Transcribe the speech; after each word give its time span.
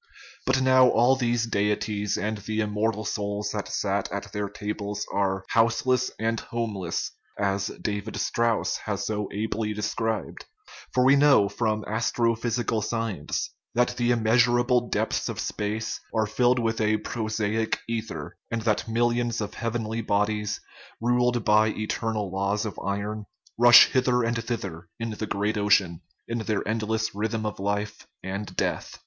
But 0.47 0.63
now 0.63 0.89
all 0.89 1.15
these 1.15 1.45
deities 1.45 2.17
and 2.17 2.39
the 2.39 2.59
immortal 2.59 3.05
souls 3.05 3.51
that 3.51 3.67
sat 3.67 4.11
at 4.11 4.33
their 4.33 4.49
tables 4.49 5.05
are" 5.13 5.45
houseless 5.49 6.09
and 6.17 6.39
homeless/' 6.41 7.11
as 7.37 7.67
David 7.79 8.17
Strauss 8.17 8.77
has 8.85 9.05
so 9.05 9.29
ably 9.31 9.75
described; 9.75 10.45
for 10.91 11.05
we 11.05 11.15
know 11.15 11.47
from 11.47 11.83
astrophysical 11.83 12.83
science 12.83 13.51
that 13.75 13.89
the 13.97 14.09
immeasurable 14.09 14.89
depths 14.89 15.29
of 15.29 15.39
space 15.39 15.99
are 16.15 16.25
filled 16.25 16.57
with 16.57 16.81
a 16.81 16.97
prosaic 16.97 17.79
ether, 17.87 18.39
and 18.49 18.63
that 18.63 18.87
millions 18.87 19.39
of 19.39 19.53
heavenly 19.53 20.01
bodies, 20.01 20.59
ruled 20.99 21.45
by 21.45 21.67
eternal 21.67 22.31
laws 22.31 22.65
of 22.65 22.79
iron, 22.83 23.27
rush 23.55 23.85
hither 23.91 24.23
and 24.23 24.43
thither 24.43 24.87
in 24.99 25.11
the 25.11 25.27
great 25.27 25.59
ocean, 25.59 26.01
in 26.27 26.39
their 26.39 26.61
eternal 26.61 26.97
rhythm 27.13 27.45
of 27.45 27.59
life 27.59 28.07
and 28.23 28.55
death. 28.55 28.99